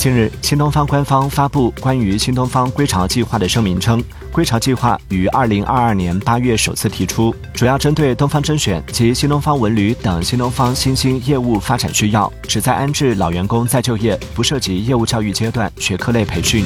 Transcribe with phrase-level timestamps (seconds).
[0.00, 16.64] 近日新东方官方发布关于新东方归巢计划的声明称归巢计划于二零二二年八月首次提出主要针对东方甄选及新东方文旅等新东方新兴业务发展需要旨在安置老员工再就业不涉及业务教育阶段学科类培训。